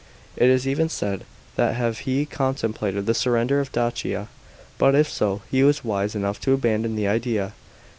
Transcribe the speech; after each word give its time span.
It 0.35 0.49
is 0.49 0.67
even 0.67 0.89
said 0.89 1.25
that 1.57 1.77
he 1.95 2.25
contemplated 2.25 3.05
the 3.05 3.13
surrender 3.13 3.59
of 3.59 3.71
Dacia, 3.71 4.29
but 4.79 4.95
if 4.95 5.07
so, 5.07 5.43
he 5.51 5.61
was 5.61 5.83
wise 5.85 6.15
enough 6.15 6.39
to 6.39 6.53
abandon 6.55 6.95
the 6.95 7.07
idea. 7.07 7.53